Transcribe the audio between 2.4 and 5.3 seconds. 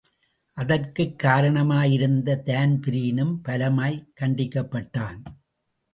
தான்பிரீனும் பலமாய்க் கண்டிக்கப்பட்டான்.